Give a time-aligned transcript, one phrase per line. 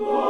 [0.00, 0.29] Lord.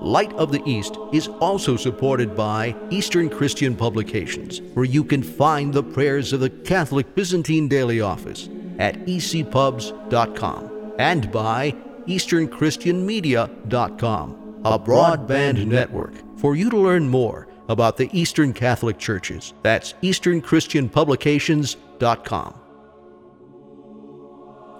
[0.00, 5.74] Light of the East is also supported by Eastern Christian Publications, where you can find
[5.74, 11.72] the prayers of the Catholic Byzantine Daily Office at ecpubs.com and by
[12.06, 19.52] EasternChristianMedia.com, a broadband network for you to learn more about the Eastern Catholic Churches.
[19.62, 22.59] That's EasternChristianPublications.com.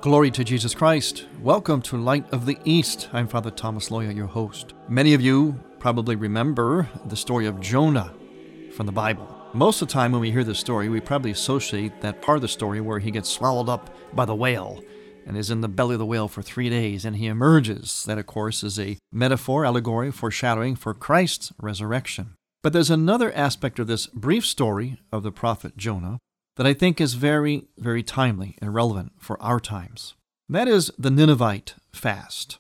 [0.01, 1.27] Glory to Jesus Christ.
[1.43, 3.11] Welcome to Light of the East.
[3.13, 4.73] I'm Father Thomas Loya, your host.
[4.89, 8.15] Many of you probably remember the story of Jonah
[8.73, 9.29] from the Bible.
[9.53, 12.43] Most of the time, when we hear this story, we probably associate that part of
[12.43, 14.83] the story where he gets swallowed up by the whale
[15.27, 18.03] and is in the belly of the whale for three days and he emerges.
[18.05, 22.37] That, of course, is a metaphor, allegory, foreshadowing for Christ's resurrection.
[22.63, 26.21] But there's another aspect of this brief story of the prophet Jonah
[26.61, 30.13] that I think is very, very timely and relevant for our times.
[30.47, 32.59] That is the Ninevite fast.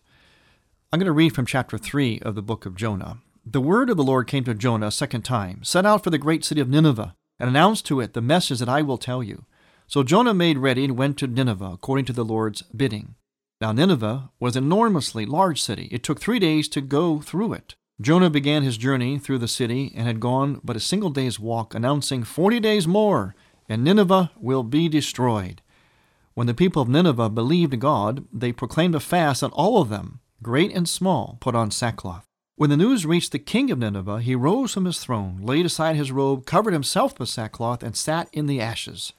[0.91, 3.19] I'm going to read from chapter 3 of the book of Jonah.
[3.44, 6.16] The word of the Lord came to Jonah a second time Set out for the
[6.16, 9.44] great city of Nineveh, and announce to it the message that I will tell you.
[9.87, 13.16] So Jonah made ready and went to Nineveh according to the Lord's bidding.
[13.60, 15.91] Now, Nineveh was an enormously large city.
[15.93, 17.75] It took three days to go through it.
[18.00, 21.75] Jonah began his journey through the city and had gone but a single day's walk,
[21.75, 23.34] announcing, Forty days more,
[23.70, 25.62] and Nineveh will be destroyed.
[26.34, 30.20] When the people of Nineveh believed God, they proclaimed a fast, and all of them,
[30.42, 32.26] great and small, put on sackcloth.
[32.56, 35.97] When the news reached the king of Nineveh, he rose from his throne, laid aside
[35.97, 39.12] his robe, covered himself with sackcloth, and sat in the ashes.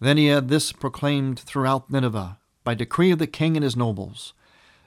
[0.00, 4.32] Then he had this proclaimed throughout Nineveh, by decree of the king and his nobles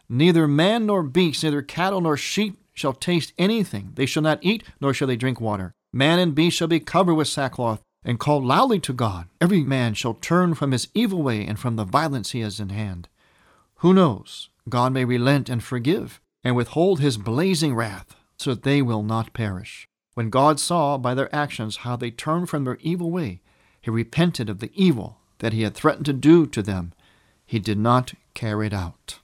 [0.10, 3.92] Neither man nor beast, neither cattle nor sheep shall taste anything.
[3.96, 5.74] They shall not eat, nor shall they drink water.
[5.92, 9.28] Man and beast shall be covered with sackcloth and call loudly to God.
[9.42, 12.70] Every man shall turn from his evil way and from the violence he has in
[12.70, 13.10] hand.
[13.82, 14.50] Who knows?
[14.70, 19.34] God may relent and forgive, and withhold his blazing wrath, so that they will not
[19.34, 19.90] perish.
[20.14, 23.42] When God saw by their actions how they turned from their evil way,
[23.82, 26.94] he repented of the evil that he had threatened to do to them.
[27.46, 29.20] He did not carry it out.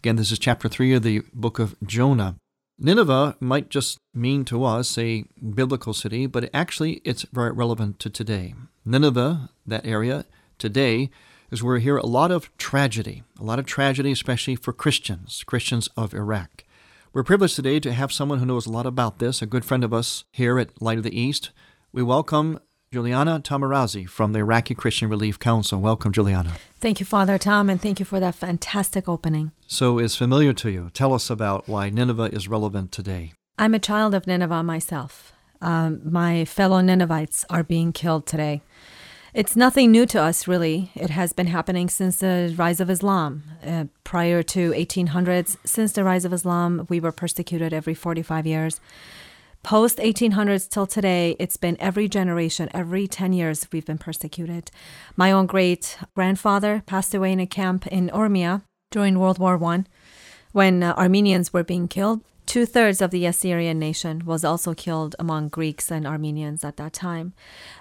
[0.00, 2.36] Again, this is chapter 3 of the book of Jonah.
[2.78, 5.24] Nineveh might just mean to us a
[5.54, 8.54] biblical city, but actually it's very relevant to today.
[8.84, 10.24] Nineveh, that area,
[10.58, 11.10] today
[11.50, 15.44] is where we hear a lot of tragedy, a lot of tragedy, especially for Christians,
[15.46, 16.64] Christians of Iraq.
[17.12, 19.84] We're privileged today to have someone who knows a lot about this, a good friend
[19.84, 21.50] of us here at Light of the East.
[21.92, 22.58] We welcome
[22.92, 25.80] Juliana Taimoorazy from the Iraqi Christian Relief Council.
[25.80, 26.56] Welcome, Juliana.
[26.78, 29.52] Thank you, Father Tom, and thank you for that fantastic opening.
[29.66, 30.90] So, is familiar to you.
[30.92, 33.32] Tell us about why Nineveh is relevant today.
[33.58, 35.32] I'm a child of Nineveh myself.
[35.62, 38.60] Um, my fellow Ninevites are being killed today.
[39.32, 40.90] It's nothing new to us, really.
[40.94, 43.42] It has been happening since the rise of Islam.
[43.66, 48.80] Uh, prior to 1800s, since the rise of Islam, we were persecuted every 45 years.
[49.62, 54.72] Post 1800s till today, it's been every generation, every 10 years, we've been persecuted.
[55.14, 59.86] My own great grandfather passed away in a camp in Urmia during World War One,
[60.50, 62.22] when uh, Armenians were being killed.
[62.44, 66.92] Two thirds of the Assyrian nation was also killed among Greeks and Armenians at that
[66.92, 67.32] time.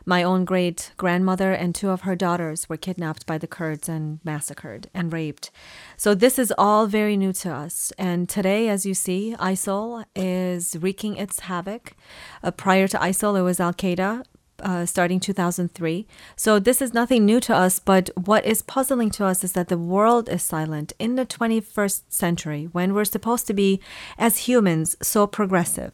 [0.06, 4.19] My own great grandmother and two of her daughters were kidnapped by the Kurds and
[4.24, 5.52] massacred and raped.
[5.98, 7.92] So, this is all very new to us.
[7.98, 11.96] And today, as you see, ISIL is wreaking its havoc.
[12.42, 14.24] Uh, prior to ISIL, it was Al Qaeda.
[14.62, 16.08] Uh, starting 2003.
[16.36, 19.68] So this is nothing new to us, but what is puzzling to us is that
[19.68, 23.81] the world is silent in the 21st century when we're supposed to be,
[24.18, 25.94] as humans, so progressive.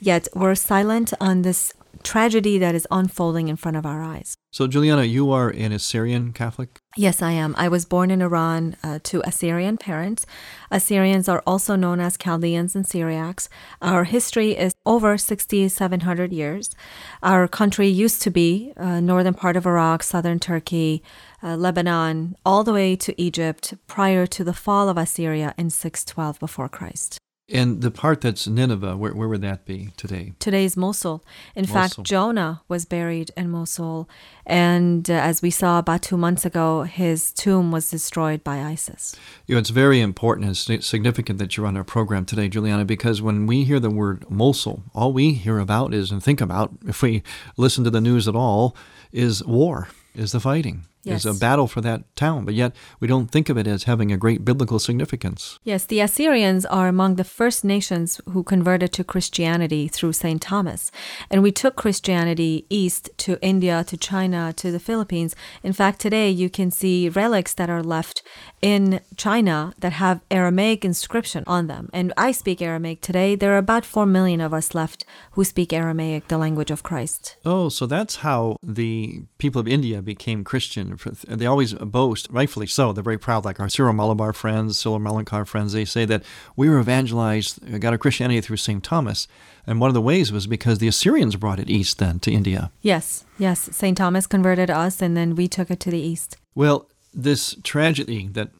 [0.00, 4.34] Yet we're silent on this tragedy that is unfolding in front of our eyes.
[4.50, 6.79] So, Juliana, you are an Assyrian Catholic?
[6.96, 7.54] Yes, I am.
[7.56, 10.26] I was born in Iran uh, to Assyrian parents.
[10.72, 13.48] Assyrians are also known as Chaldeans and Syriacs.
[13.80, 16.74] Our history is over 6,700 years.
[17.22, 21.00] Our country used to be uh, northern part of Iraq, southern Turkey,
[21.44, 26.40] uh, Lebanon, all the way to Egypt prior to the fall of Assyria in 612
[26.40, 27.20] before Christ.
[27.52, 30.32] And the part that's Nineveh, where, where would that be today?
[30.38, 31.24] Today's Mosul.
[31.54, 31.74] In Mosul.
[31.74, 34.08] fact, Jonah was buried in Mosul.
[34.46, 39.16] And uh, as we saw about two months ago, his tomb was destroyed by ISIS.
[39.46, 43.20] You know, it's very important and significant that you're on our program today, Juliana, because
[43.20, 47.02] when we hear the word Mosul, all we hear about is and think about, if
[47.02, 47.22] we
[47.56, 48.76] listen to the news at all,
[49.12, 52.44] is war, is the fighting, is a battle for that town.
[52.44, 55.58] But yet we don't think of it as having a great biblical significance.
[55.64, 60.40] Yes, the Assyrians are among the first nations who converted to Christianity through St.
[60.40, 60.90] Thomas.
[61.30, 65.34] And we took Christianity east to India, to China, to the Philippines.
[65.62, 68.22] In fact, today you can see relics that are left
[68.62, 71.88] in China that have Aramaic inscription on them.
[71.92, 73.34] And I speak Aramaic today.
[73.34, 77.36] There are about 4 million of us left who speak Aramaic, the language of Christ.
[77.44, 80.98] Oh, so that's how the people of India became Christian.
[81.26, 82.92] They always boast, rightfully so.
[82.92, 85.72] They're very proud, like our Syro-Malabar friends, Syro-Malankara friends.
[85.72, 86.22] They say that
[86.56, 88.82] we were evangelized, uh, got our Christianity through St.
[88.84, 89.26] Thomas.
[89.66, 92.72] And one of the ways was because the Assyrians brought it east then to India.
[92.82, 93.68] Yes, yes.
[93.72, 93.96] St.
[93.96, 96.36] Thomas converted us and then we took it to the east.
[96.54, 98.50] Well, this tragedy that,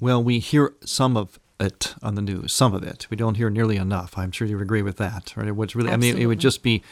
[0.00, 3.06] well, we hear some of it on the news, some of it.
[3.10, 4.18] We don't hear nearly enough.
[4.18, 5.32] I'm sure you would agree with that.
[5.36, 5.48] Right?
[5.48, 6.82] It was really, I mean, it would just be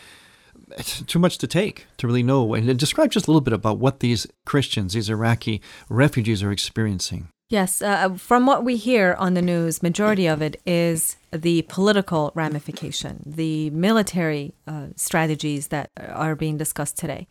[1.07, 2.55] too much to take to really know.
[2.55, 7.29] And describe just a little bit about what these Christians, these Iraqi refugees, are experiencing.
[7.49, 12.31] Yes, uh, from what we hear on the news, majority of it is the political
[12.37, 17.27] ramification, the military uh, strategies that are being discussed today.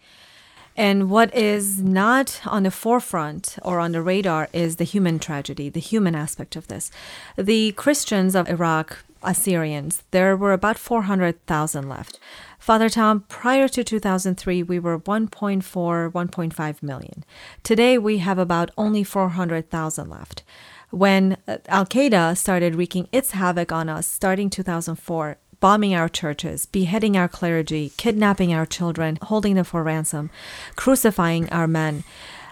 [0.80, 5.68] And what is not on the forefront or on the radar is the human tragedy,
[5.68, 6.90] the human aspect of this.
[7.36, 12.18] The Christians of Iraq, Assyrians, there were about 400,000 left.
[12.60, 17.26] Father Tom, prior to 2003, we were 1.4, 1.5 million.
[17.62, 20.44] Today, we have about only 400,000 left.
[20.92, 21.36] When
[21.68, 27.28] Al Qaeda started wreaking its havoc on us starting 2004, bombing our churches, beheading our
[27.28, 30.30] clergy, kidnapping our children, holding them for ransom,
[30.76, 32.04] crucifying our men.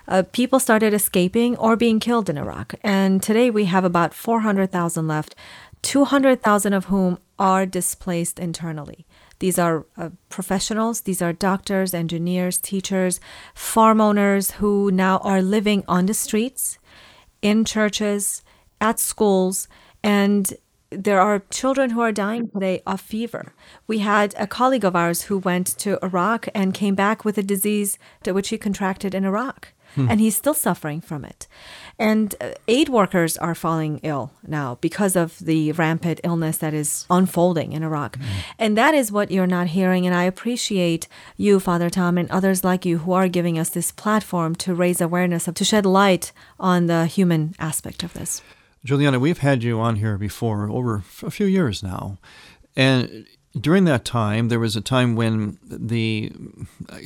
[0.08, 2.76] Uh, people started escaping or being killed in Iraq.
[2.84, 5.36] And today we have about 400,000 left,
[5.82, 9.06] 200,000 of whom are displaced internally.
[9.40, 13.20] These are uh, professionals, these are doctors, engineers, teachers,
[13.54, 16.80] farm owners who now are living on the streets,
[17.42, 18.42] in churches,
[18.82, 19.68] at schools,
[20.04, 20.54] and
[20.90, 23.54] there are children who are dying today of fever.
[23.88, 27.44] We had a colleague of ours who went to Iraq and came back with a
[27.44, 29.74] disease to which he contracted in Iraq.
[30.10, 31.48] And he's still suffering from it.
[31.98, 37.08] And uh, aid workers are falling ill now because of the rampant illness that is
[37.10, 38.18] unfolding in Iraq.
[38.60, 40.06] And that is what you're not hearing.
[40.06, 43.92] And I appreciate you, Father Tom, and others like you who are giving us this
[43.92, 48.44] platform to raise awareness of, to shed light on the human aspect of this.
[48.86, 52.18] Juliana, we've had you on here before over a few years now.
[52.76, 53.26] And
[53.60, 56.32] during that time, there was a time when the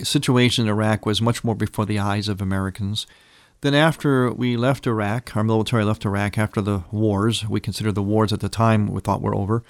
[0.04, 3.08] situation in Iraq was much more before the eyes of Americans.
[3.62, 8.01] Then, after we left Iraq, our military left Iraq after the wars, we considered the
[8.01, 9.63] wars at the time we thought were over.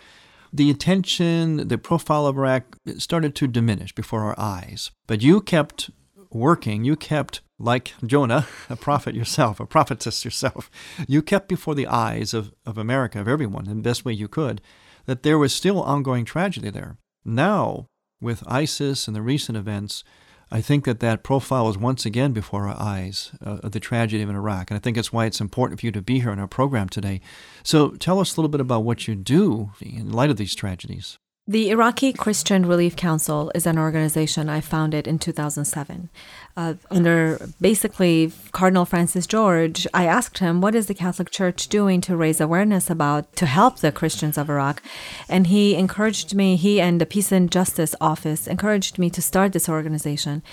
[0.54, 4.92] The attention, the profile of Iraq started to diminish before our eyes.
[5.08, 5.90] But you kept
[6.30, 10.70] working, you kept, like Jonah, a prophet yourself, a prophetess yourself,
[11.08, 14.28] you kept before the eyes of, of America, of everyone, in the best way you
[14.28, 14.62] could,
[15.06, 16.98] that there was still ongoing tragedy there.
[17.24, 17.88] Now,
[18.20, 20.04] with ISIS and the recent events,
[20.52, 24.22] I think that that profile is once again before our eyes uh, of the tragedy
[24.22, 24.70] in Iraq.
[24.70, 26.90] And I think that's why it's important for you to be here on our program
[26.90, 27.22] today.
[27.64, 31.18] So tell us a little bit about what you do in light of these tragedies.
[31.48, 36.10] The Iraqi Christian Relief Council is an organization I founded in 2007.
[36.56, 42.00] Uh, under basically Cardinal Francis George, I asked him, What is the Catholic Church doing
[42.02, 44.84] to raise awareness about, to help the Christians of Iraq?
[45.28, 49.54] And he encouraged me, he and the Peace and Justice Office encouraged me to start
[49.54, 50.44] this organization.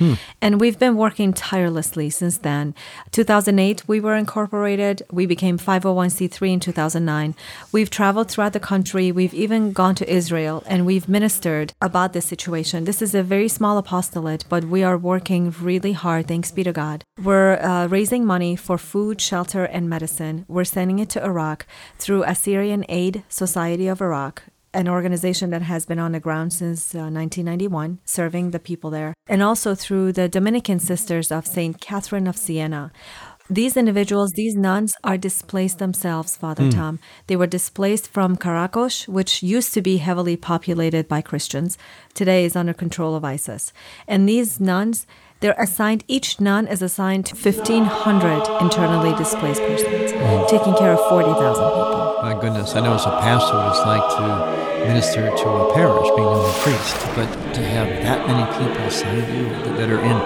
[0.40, 2.74] And we've been working tirelessly since then.
[3.10, 5.02] 2008, we were incorporated.
[5.10, 7.34] We became 501c3 in 2009.
[7.72, 9.12] We've traveled throughout the country.
[9.12, 12.84] We've even gone to Israel and and we've ministered about this situation.
[12.84, 16.72] This is a very small apostolate, but we are working really hard, thanks be to
[16.72, 17.04] God.
[17.22, 20.44] We're uh, raising money for food, shelter, and medicine.
[20.48, 21.66] We're sending it to Iraq
[21.98, 24.42] through Assyrian Aid Society of Iraq
[24.74, 29.14] an organization that has been on the ground since uh, 1991, serving the people there,
[29.26, 31.80] and also through the Dominican Sisters of St.
[31.80, 32.92] Catherine of Siena.
[33.50, 36.70] These individuals, these nuns, are displaced themselves, Father Hmm.
[36.70, 36.98] Tom.
[37.28, 41.78] They were displaced from Karakosh, which used to be heavily populated by Christians,
[42.12, 43.72] today is under control of ISIS.
[44.06, 45.06] And these nuns,
[45.40, 50.46] they're assigned, each nun is assigned to 1,500 internally displaced persons, Hmm.
[50.48, 52.18] taking care of 40,000 people.
[52.22, 56.08] My goodness, I know as a pastor what it's like to minister to a parish,
[56.16, 59.90] being only a priest, but to have that many people assigned to you that, that
[59.90, 60.18] are in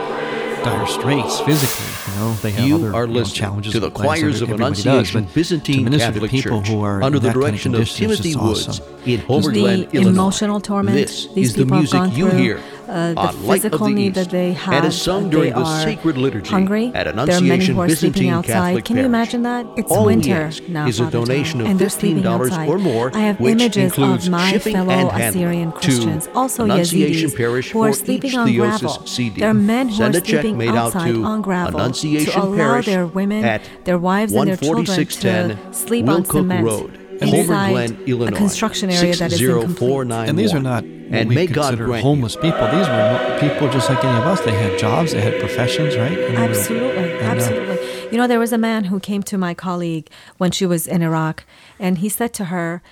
[0.64, 3.80] dire straits physically, you know, they have You other are you know, listening challenges to
[3.80, 6.82] the and plans choirs that of everybody does, Byzantine to Catholic to people Church who
[6.82, 8.84] are under the that kind direction of is Timothy just Woods awesome.
[9.04, 10.10] in Homer the Glen, Illinois.
[10.10, 12.60] emotional torment This these is the people music have gone you through, hear
[12.92, 14.74] uh, the on physical the need East that they have.
[14.74, 16.86] and is sung during they the are sacred liturgy hungry.
[16.94, 18.54] at there are many Annunciation who are sleeping outside.
[18.54, 19.66] Catholic Can you imagine that?
[19.76, 22.68] It's All winter now, is a Father donation of and they're sleeping $15 outside.
[22.68, 27.36] or more, I have which images includes of my fellow Assyrian Christians, also Annunciation Yazidis,
[27.36, 29.06] Parish who are for sleeping on gravel.
[29.06, 29.40] CD.
[29.40, 32.42] There are men who Send are sleeping made out outside to on gravel Annunciation to
[32.44, 36.64] allow Parish their women, at their wives, and their children to 14610 sleep on cement
[36.66, 36.98] Road,
[37.28, 39.78] inside Glen, Illinois, a construction area that is incomplete.
[39.78, 40.28] 60491.
[40.28, 42.66] And these are not and we may God consider grant homeless people.
[42.70, 44.40] These were people just like any of us.
[44.42, 46.10] They had jobs, they had professions, right?
[46.18, 47.78] And they were- Absolutely, uh, absolutely.
[48.10, 51.02] You know, there was a man who came to my colleague when she was in
[51.02, 51.44] Iraq,
[51.78, 52.82] and he said to her,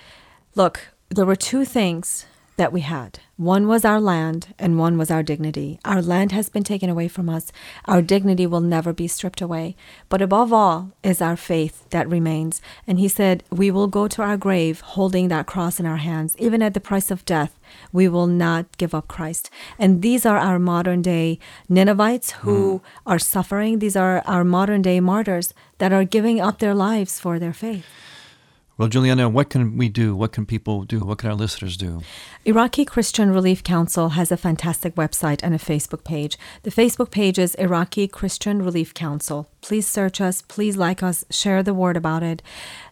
[0.55, 2.25] Look, there were two things
[2.61, 3.17] that we had.
[3.37, 5.79] One was our land, and one was our dignity.
[5.83, 7.51] Our land has been taken away from us.
[7.85, 9.75] Our dignity will never be stripped away.
[10.09, 12.61] But above all is our faith that remains.
[12.85, 16.35] And he said, We will go to our grave holding that cross in our hands,
[16.37, 17.57] even at the price of death.
[17.91, 19.49] We will not give up Christ.
[19.79, 23.09] And these are our modern day Ninevites who hmm.
[23.09, 23.79] are suffering.
[23.79, 27.87] These are our modern day martyrs that are giving up their lives for their faith.
[28.81, 30.15] Well, Juliana, what can we do?
[30.15, 31.01] What can people do?
[31.01, 32.01] What can our listeners do?
[32.45, 36.35] Iraqi Christian Relief Council has a fantastic website and a Facebook page.
[36.63, 39.47] The Facebook page is Iraqi Christian Relief Council.
[39.61, 42.41] Please search us, please like us, share the word about it.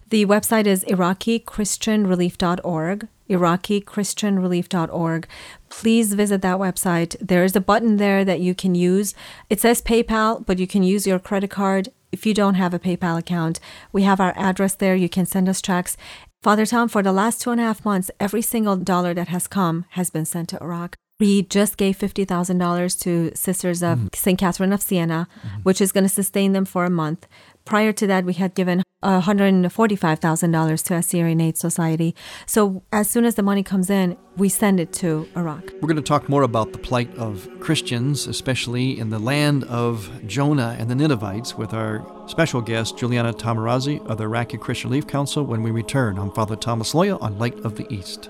[0.09, 3.07] The website is IraqiChristianRelief.org.
[3.27, 5.27] IraqiChristianRelief.org.
[5.69, 7.15] Please visit that website.
[7.19, 9.15] There is a button there that you can use.
[9.49, 12.79] It says PayPal, but you can use your credit card if you don't have a
[12.79, 13.59] PayPal account.
[13.91, 14.95] We have our address there.
[14.95, 15.97] You can send us checks.
[16.41, 19.47] Father Tom, for the last two and a half months, every single dollar that has
[19.47, 20.95] come has been sent to Iraq.
[21.19, 24.07] We just gave $50,000 to Sisters of mm-hmm.
[24.13, 24.39] St.
[24.39, 25.61] Catherine of Siena, mm-hmm.
[25.63, 27.27] which is going to sustain them for a month.
[27.65, 32.15] Prior to that, we had given $145,000 to Assyrian Aid Society.
[32.45, 35.71] So as soon as the money comes in, we send it to Iraq.
[35.81, 40.09] We're going to talk more about the plight of Christians, especially in the land of
[40.25, 45.07] Jonah and the Ninevites, with our special guest, Juliana Taimoorazy of the Iraqi Christian Relief
[45.07, 46.17] Council, when we return.
[46.17, 48.29] I'm Father Thomas Loya on Light of the East.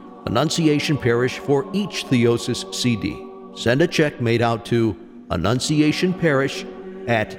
[0.25, 3.21] Annunciation Parish for each Theosis CD.
[3.55, 4.95] Send a check made out to
[5.29, 6.65] Annunciation Parish
[7.07, 7.33] at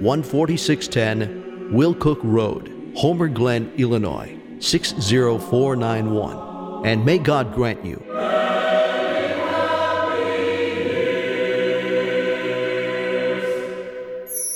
[0.00, 6.86] 14610 Will Cook Road, Homer Glen, Illinois 60491.
[6.86, 8.02] And may God grant you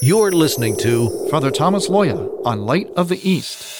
[0.02, 3.79] You're listening to Father Thomas Loya on Light of the East.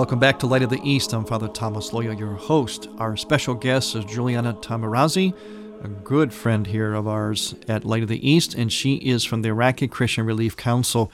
[0.00, 1.12] Welcome back to Light of the East.
[1.12, 2.88] I'm Father Thomas Loya, your host.
[2.96, 5.34] Our special guest is Juliana Taimoorazy,
[5.84, 9.42] a good friend here of ours at Light of the East, and she is from
[9.42, 11.12] the Iraqi Christian Relief Council.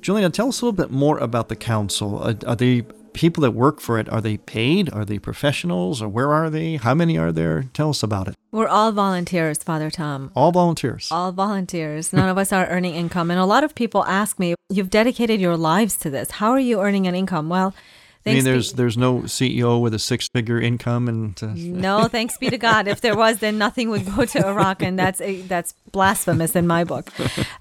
[0.00, 2.20] Juliana, tell us a little bit more about the council.
[2.20, 4.92] Uh, are, are the people that work for it, are they paid?
[4.92, 6.02] Are they professionals?
[6.02, 6.74] Or where are they?
[6.74, 7.66] How many are there?
[7.72, 8.34] Tell us about it.
[8.50, 10.32] We're all volunteers, Father Tom.
[10.34, 11.06] All volunteers.
[11.12, 12.12] All volunteers.
[12.12, 13.30] None of us are earning income.
[13.30, 16.32] And a lot of people ask me, You've dedicated your lives to this.
[16.32, 17.48] How are you earning an income?
[17.48, 17.74] Well,
[18.26, 22.08] I mean, there's be- there's no CEO with a six figure income, and uh, no,
[22.08, 22.88] thanks be to God.
[22.88, 26.66] If there was, then nothing would go to Iraq, and that's a, that's blasphemous in
[26.66, 27.10] my book.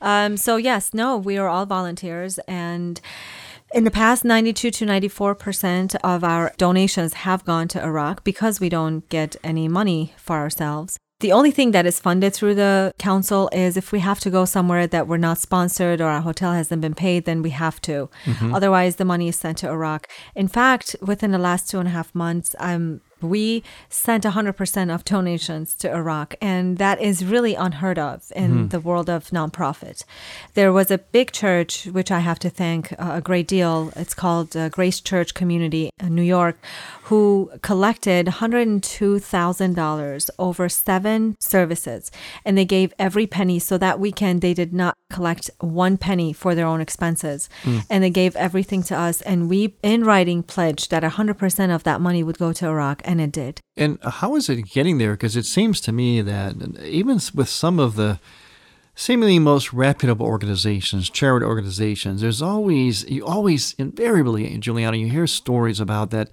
[0.02, 3.00] Um, so yes, no, we are all volunteers, and
[3.74, 8.60] in the past, 92 to 94 percent of our donations have gone to Iraq because
[8.60, 10.98] we don't get any money for ourselves.
[11.24, 14.44] The only thing that is funded through the council is if we have to go
[14.44, 18.10] somewhere that we're not sponsored or our hotel hasn't been paid, then we have to.
[18.26, 18.54] Mm-hmm.
[18.54, 20.10] Otherwise, the money is sent to Iraq.
[20.36, 25.06] In fact, within the last two and a half months, I'm we sent 100% of
[25.06, 28.68] donations to Iraq, and that is really unheard of in mm-hmm.
[28.68, 30.04] the world of nonprofit.
[30.54, 33.92] There was a big church, which I have to thank uh, a great deal.
[33.96, 36.58] It's called uh, Grace Church Community in New York,
[37.14, 42.10] who collected $102,000 over seven services,
[42.44, 46.56] and they gave every penny so that weekend they did not collect one penny for
[46.56, 47.86] their own expenses, mm.
[47.88, 52.02] and they gave everything to us, and we, in writing, pledged that 100% of that
[52.02, 53.60] money would go to Iraq and it did.
[53.78, 55.12] And how is it getting there?
[55.12, 58.20] Because it seems to me that even with some of the
[58.96, 65.80] seemingly most reputable organizations, charity organizations, there's always, you always, invariably, Juliana, you hear stories
[65.80, 66.32] about that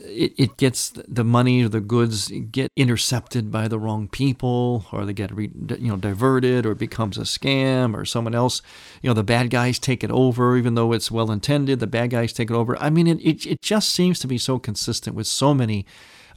[0.00, 5.04] it, it gets the money or the goods get intercepted by the wrong people or
[5.04, 8.62] they get re, you know diverted or it becomes a scam or someone else
[9.02, 12.10] you know the bad guys take it over even though it's well intended the bad
[12.10, 12.76] guys take it over.
[12.78, 15.84] I mean it, it, it just seems to be so consistent with so many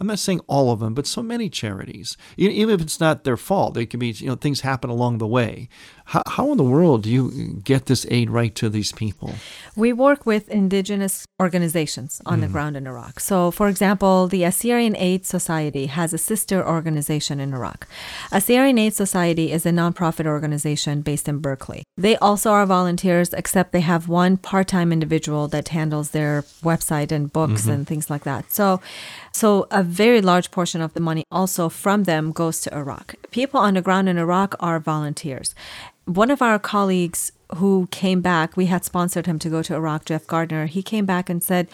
[0.01, 2.17] I'm not saying all of them, but so many charities.
[2.35, 5.27] Even if it's not their fault, they can be, you know, things happen along the
[5.27, 5.69] way.
[6.05, 9.35] How, how in the world do you get this aid right to these people?
[9.75, 12.41] We work with indigenous organizations on mm.
[12.41, 13.19] the ground in Iraq.
[13.19, 17.87] So, for example, the Assyrian Aid Society has a sister organization in Iraq.
[18.31, 21.83] Assyrian Aid Society is a nonprofit organization based in Berkeley.
[21.95, 27.11] They also are volunteers, except they have one part time individual that handles their website
[27.11, 27.71] and books mm-hmm.
[27.71, 28.51] and things like that.
[28.51, 28.81] So,
[29.31, 33.15] so a very large portion of the money also from them goes to Iraq.
[33.31, 35.55] People on the ground in Iraq are volunteers
[36.05, 40.05] one of our colleagues who came back, we had sponsored him to go to Iraq,
[40.05, 40.67] Jeff Gardner.
[40.67, 41.67] He came back and said,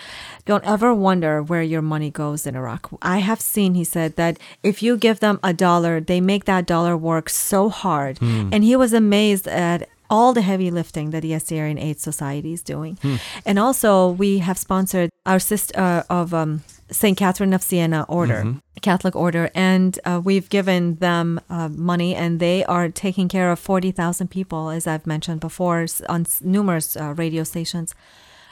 [0.45, 2.89] Don't ever wonder where your money goes in Iraq.
[3.01, 6.65] I have seen, he said, that if you give them a dollar, they make that
[6.65, 8.17] dollar work so hard.
[8.19, 8.49] Mm.
[8.51, 12.61] And he was amazed at all the heavy lifting that the Assyrian Aid Society is
[12.61, 12.95] doing.
[12.97, 13.19] Mm.
[13.45, 17.17] And also, we have sponsored our sister uh, of um, St.
[17.17, 18.59] Catherine of Siena order, mm-hmm.
[18.81, 23.59] Catholic order, and uh, we've given them uh, money, and they are taking care of
[23.59, 27.93] 40,000 people, as I've mentioned before, on numerous uh, radio stations.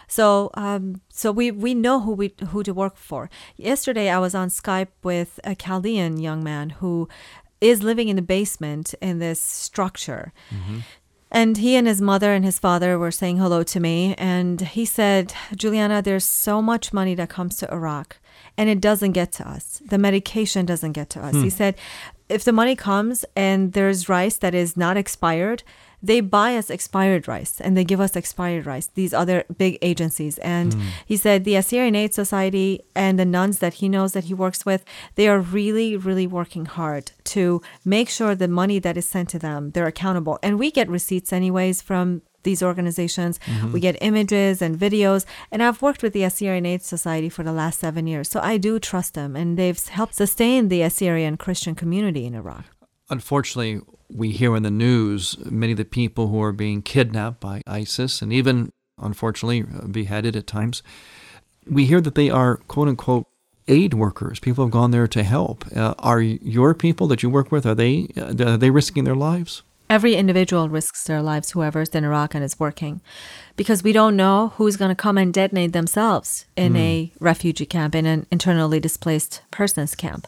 [0.08, 3.30] So, um, so we, we know who we who to work for.
[3.58, 7.10] Yesterday, I was on Skype with a Chaldean young man who
[7.62, 10.32] is living in the basement in this structure.
[10.54, 10.80] Mm-hmm.
[11.36, 14.16] And he and his mother and his father were saying hello to me.
[14.18, 18.18] And he said, Juliana, there's so much money that comes to Iraq
[18.58, 19.82] and it doesn't get to us.
[19.86, 21.36] The medication doesn't get to us.
[21.36, 21.44] Hmm.
[21.44, 21.76] He said,
[22.30, 25.64] if the money comes and there's rice that is not expired,
[26.02, 30.38] they buy us expired rice and they give us expired rice, these other big agencies.
[30.40, 30.82] And mm.
[31.06, 34.66] he said the Assyrian Aid Society and the nuns that he knows that he works
[34.66, 34.84] with,
[35.16, 39.40] they are really, really working hard to make sure the money that is sent to
[39.40, 40.40] them, they're accountable.
[40.44, 43.40] And we get receipts anyways from these organizations.
[43.40, 43.74] Mm-hmm.
[43.74, 45.26] We get images and videos.
[45.52, 48.30] And I've worked with the Assyrian Aid Society for the last seven years.
[48.30, 49.36] So I do trust them.
[49.36, 52.66] And they've helped sustain the Assyrian Christian community in Iraq.
[53.10, 57.62] Unfortunately, we hear in the news many of the people who are being kidnapped by
[57.68, 60.84] ISIS and even, unfortunately, beheaded at times.
[61.68, 63.28] We hear that they are, quote unquote,
[63.68, 64.40] aid workers.
[64.40, 65.66] People have gone there to help.
[65.76, 69.16] Uh, are your people that you work with are they uh, are they risking their
[69.16, 69.64] lives?
[69.88, 73.02] Every individual risks their lives, whoever's in Iraq and is working,
[73.56, 77.94] because we don't know who's going to come and detonate themselves in a refugee camp,
[77.94, 80.26] in an internally displaced persons camp.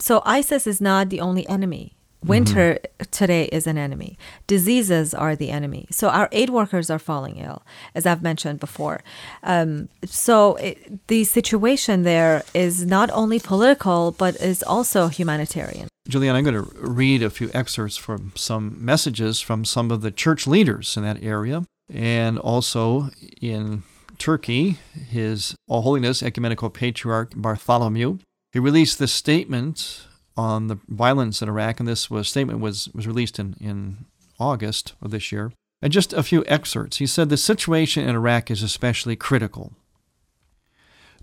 [0.00, 1.94] So ISIS is not the only enemy.
[2.24, 2.78] Winter
[3.10, 4.18] today is an enemy.
[4.46, 5.86] Diseases are the enemy.
[5.90, 7.62] So our aid workers are falling ill,
[7.94, 9.02] as I've mentioned before.
[9.42, 15.88] Um, so it, the situation there is not only political, but is also humanitarian.
[16.08, 20.10] Juliana, I'm going to read a few excerpts from some messages from some of the
[20.10, 23.82] church leaders in that area and also in
[24.18, 24.78] Turkey,
[25.08, 28.18] His All Holiness Ecumenical Patriarch Bartholomew.
[28.52, 30.07] He released this statement
[30.38, 34.06] on the violence in Iraq, and this was, statement was, was released in, in
[34.38, 35.52] August of this year.
[35.82, 36.98] And just a few excerpts.
[36.98, 39.72] He said, The situation in Iraq is especially critical.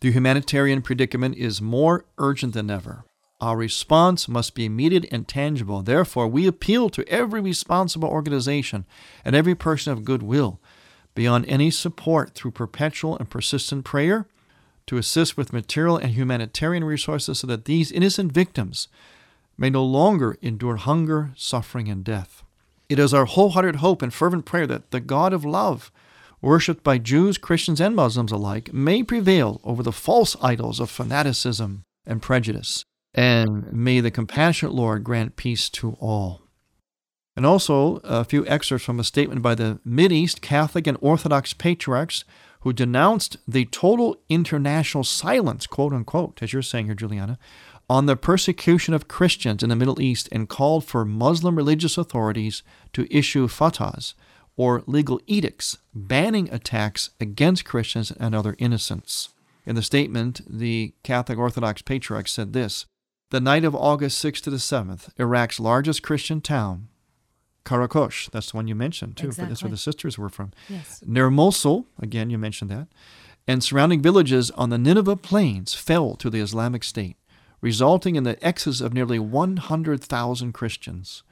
[0.01, 3.05] The humanitarian predicament is more urgent than ever.
[3.39, 5.81] Our response must be immediate and tangible.
[5.81, 8.85] Therefore, we appeal to every responsible organization
[9.23, 10.59] and every person of goodwill,
[11.15, 14.27] beyond any support through perpetual and persistent prayer,
[14.87, 18.87] to assist with material and humanitarian resources so that these innocent victims
[19.57, 22.43] may no longer endure hunger, suffering, and death.
[22.87, 25.91] It is our wholehearted hope and fervent prayer that the God of love,
[26.41, 31.83] worshipped by Jews, Christians, and Muslims alike, may prevail over the false idols of fanaticism
[32.05, 32.83] and prejudice.
[33.13, 36.41] And may the compassionate Lord grant peace to all.
[37.35, 42.23] And also a few excerpts from a statement by the East Catholic and Orthodox patriarchs
[42.65, 47.37] who denounced the total international silence, quote unquote, as you're saying here, Juliana,
[47.87, 52.63] on the persecution of Christians in the Middle East and called for Muslim religious authorities
[52.93, 54.15] to issue fatwas,
[54.57, 59.29] or legal edicts, banning attacks against Christians and other innocents.
[59.67, 62.87] In the statement, the Catholic Orthodox patriarch said this
[63.29, 66.87] The night of August 6th to the 7th, Iraq's largest Christian town,
[67.65, 70.51] Karakosh, that's the one you mentioned too, but that's where the sisters were from.
[70.69, 71.03] Yes.
[71.05, 72.87] Near Mosul, again, you mentioned that,
[73.47, 77.17] and surrounding villages on the Nineveh plains fell to the Islamic State,
[77.61, 81.23] resulting in the exodus of nearly 100,000 Christians.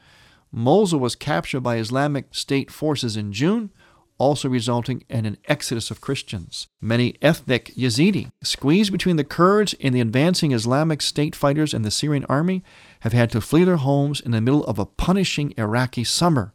[0.51, 3.71] Mosul was captured by Islamic State forces in June,
[4.19, 6.67] also resulting in an exodus of Christians.
[6.79, 11.91] Many ethnic Yazidi, squeezed between the Kurds and the advancing Islamic State fighters and the
[11.91, 12.63] Syrian army,
[13.03, 16.53] have had to flee their homes in the middle of a punishing Iraqi summer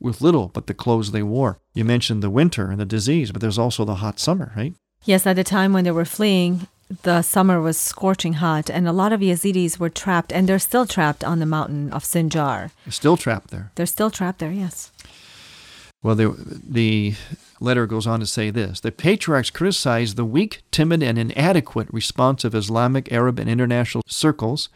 [0.00, 1.58] with little but the clothes they wore.
[1.74, 4.74] You mentioned the winter and the disease, but there's also the hot summer, right?
[5.04, 6.68] Yes, at the time when they were fleeing,
[7.02, 10.86] the summer was scorching hot, and a lot of Yazidis were trapped, and they're still
[10.86, 12.70] trapped on the mountain of Sinjar.
[12.86, 13.70] They're still trapped there.
[13.74, 14.90] They're still trapped there, yes.
[16.02, 16.34] Well, the,
[16.66, 17.14] the
[17.60, 22.42] letter goes on to say this The patriarchs criticized the weak, timid, and inadequate response
[22.42, 24.70] of Islamic, Arab, and international circles.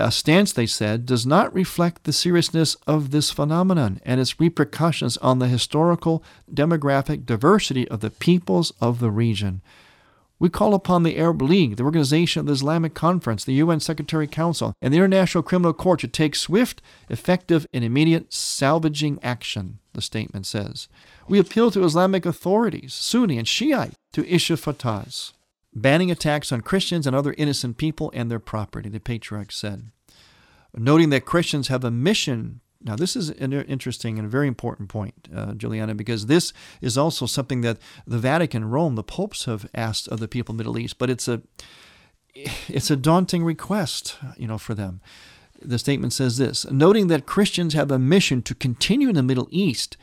[0.00, 5.16] A stance, they said, does not reflect the seriousness of this phenomenon and its repercussions
[5.16, 9.60] on the historical, demographic diversity of the peoples of the region.
[10.38, 14.28] We call upon the Arab League, the Organization of the Islamic Conference, the UN Secretary
[14.28, 20.00] Council, and the International Criminal Court to take swift, effective, and immediate salvaging action, the
[20.00, 20.86] statement says.
[21.26, 25.32] We appeal to Islamic authorities, Sunni and Shiite, to issue fatwas,
[25.80, 29.90] banning attacks on Christians and other innocent people and their property, the patriarch said.
[30.76, 34.88] Noting that Christians have a mission now, this is an interesting and a very important
[34.88, 39.68] point, uh, Juliana, because this is also something that the Vatican, Rome, the popes have
[39.74, 41.42] asked of the people of the Middle East, but it's a
[42.68, 45.00] it's a daunting request, you know, for them.
[45.60, 49.48] The statement says this: noting that Christians have a mission to continue in the Middle
[49.50, 49.96] East,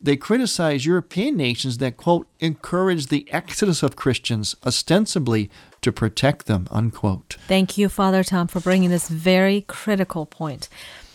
[0.00, 6.68] they criticize European nations that quote encourage the exodus of Christians ostensibly to protect them
[6.70, 7.36] unquote.
[7.46, 10.68] Thank you, Father Tom, for bringing this very critical point.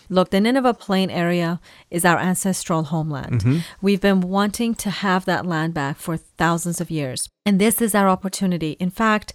[0.10, 3.42] Look, the Nineveh Plain area is our ancestral homeland.
[3.42, 3.58] Mm-hmm.
[3.82, 7.30] We've been wanting to have that land back for thousands of years.
[7.46, 8.74] And this is our opportunity.
[8.80, 9.34] In fact,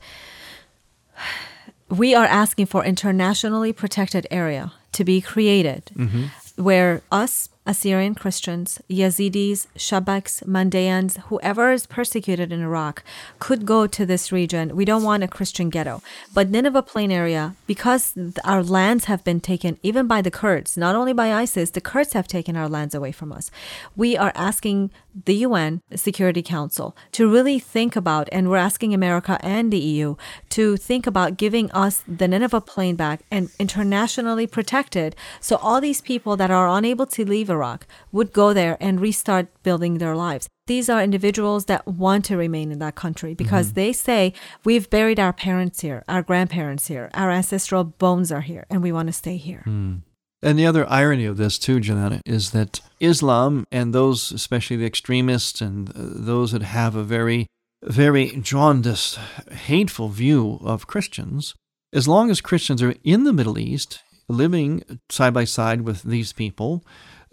[1.88, 6.62] we are asking for internationally protected area to be created mm-hmm.
[6.62, 13.04] where us Assyrian Christians, Yazidis, Shabaks, Mandaeans, whoever is persecuted in Iraq
[13.40, 14.74] could go to this region.
[14.74, 16.00] We don't want a Christian ghetto.
[16.32, 20.96] But Nineveh Plain area, because our lands have been taken even by the Kurds, not
[20.96, 23.50] only by ISIS, the Kurds have taken our lands away from us.
[23.94, 24.90] We are asking
[25.26, 30.16] the UN Security Council to really think about, and we're asking America and the EU
[30.50, 36.00] to think about giving us the Nineveh Plain back and internationally protected so all these
[36.00, 40.48] people that are unable to leave Iraq would go there and restart building their lives.
[40.66, 44.32] These are individuals that want to remain in that country because they say,
[44.64, 48.92] We've buried our parents here, our grandparents here, our ancestral bones are here, and we
[48.92, 49.62] want to stay here.
[49.66, 54.86] And the other irony of this, too, Juliana, is that Islam and those, especially the
[54.86, 57.46] extremists and uh, those that have a very,
[57.82, 59.18] very jaundiced,
[59.50, 61.54] hateful view of Christians,
[61.92, 66.32] as long as Christians are in the Middle East, living side by side with these
[66.32, 66.84] people,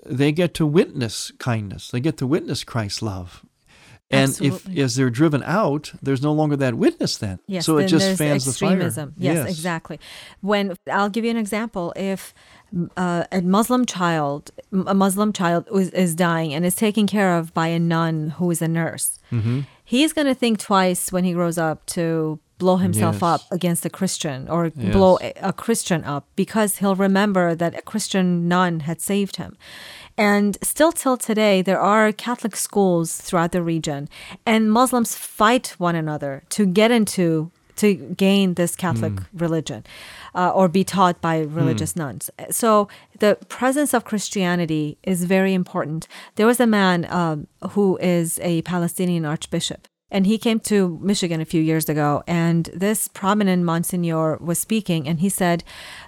[0.05, 1.89] they get to witness kindness.
[1.91, 3.45] They get to witness Christ's love.
[4.11, 4.73] And Absolutely.
[4.73, 7.39] if as they're driven out, there's no longer that witness then.
[7.47, 9.15] Yes, so it just fans extremism.
[9.17, 9.33] the fire.
[9.35, 9.99] Yes, exactly.
[10.41, 12.31] When I'll give you an example, if
[12.95, 14.51] uh, a Muslim child,
[14.85, 18.51] a Muslim child is, is dying and is taken care of by a nun who
[18.51, 19.61] is a nurse, Mm-hmm.
[19.83, 23.23] he's going to think twice when he grows up to blow himself Yes.
[23.23, 24.93] up against a Christian or Yes.
[24.93, 29.57] blow a, a Christian up because he'll remember that a Christian nun had saved him.
[30.17, 34.07] And still till today, there are Catholic schools throughout the region,
[34.45, 39.83] and Muslims fight one another to get into to gain this Catholic religion
[40.33, 42.29] uh, or be taught by religious nuns.
[42.49, 42.87] So
[43.19, 46.07] the presence of Christianity is very important.
[46.35, 49.89] There was a man um, who is a Palestinian archbishop.
[50.15, 55.09] And he came to Michigan a few years ago, and this prominent Monsignor was speaking,
[55.09, 55.61] and he said,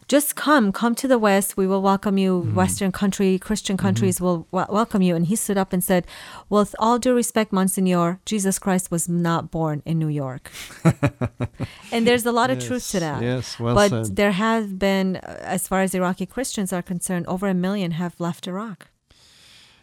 [0.08, 1.58] Just come, come to the West.
[1.58, 2.39] We will welcome you.
[2.39, 2.56] Mm-hmm.
[2.56, 3.86] Western country, Christian mm-hmm.
[3.86, 5.13] countries will w- welcome you.
[5.13, 6.08] And he stood up and said,
[6.48, 10.52] Well, with all due respect, Monsignor, Jesus Christ was not born in New York.
[11.91, 13.22] and there's a lot of truth to that.
[13.22, 14.15] yes, well but said.
[14.15, 18.48] there have been, as far as Iraqi Christians are concerned, over a million have left
[18.48, 18.88] Iraq.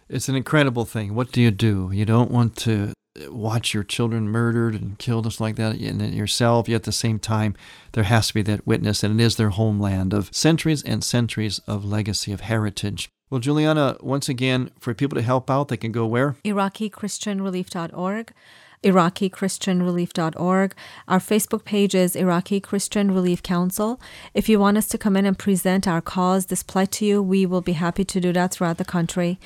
[0.08, 1.14] It's an incredible thing.
[1.14, 1.90] What do you do?
[1.92, 2.94] You don't want to
[3.29, 7.18] watch your children murdered and killed just like that and yourself yet at the same
[7.18, 7.55] time
[7.92, 11.61] there has to be that witness and it is their homeland of centuries and centuries
[11.66, 13.09] of legacy of heritage.
[13.31, 16.37] Well juliana once again for people to help out they can go where?
[16.44, 18.33] IraqiChristianRelief.org,
[18.84, 20.74] IraqiChristianRelief.org.
[21.08, 24.00] Our Facebook page is Iraqi Christian Relief Council.
[24.34, 27.22] If you want us to come in and present our cause, this plight to you,
[27.22, 29.38] we will be happy to do that throughout the country.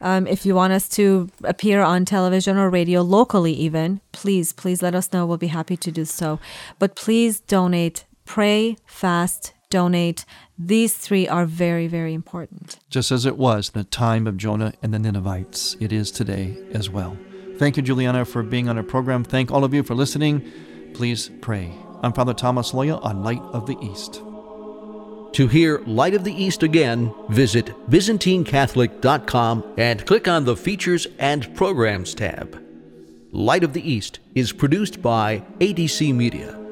[0.00, 4.82] Um, if you want us to appear on television or radio, locally even, please, please
[4.82, 5.26] let us know.
[5.26, 6.40] We'll be happy to do so.
[6.78, 10.24] But please donate, pray, fast, donate.
[10.58, 12.78] These three are very, very important.
[12.88, 16.56] just as it was in the time of jonah and the ninevites it is today
[16.72, 17.16] as well
[17.58, 20.50] thank you juliana for being on our program thank all of you for listening
[20.94, 24.22] please pray i'm father thomas loya on light of the east
[25.36, 31.54] To hear Light of the East again, visit ByzantineCatholic.com and click on the Features and
[31.54, 32.58] Programs tab.
[33.32, 36.65] Light of the East is produced by ADC Media.